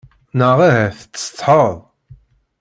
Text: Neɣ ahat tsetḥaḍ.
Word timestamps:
Neɣ 0.37 0.57
ahat 0.69 0.99
tsetḥaḍ. 1.15 1.75